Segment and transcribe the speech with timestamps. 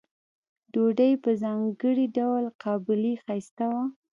[0.71, 3.83] ډوډۍ یې په ځانګړي ډول قابلي ښایسته وه.